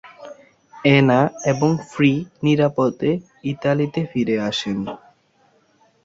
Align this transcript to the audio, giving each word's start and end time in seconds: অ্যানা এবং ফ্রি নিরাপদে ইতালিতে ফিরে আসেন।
অ্যানা 0.73 1.19
এবং 1.51 1.69
ফ্রি 1.91 2.11
নিরাপদে 2.43 3.11
ইতালিতে 3.43 4.01
ফিরে 4.11 4.35
আসেন। 4.49 4.77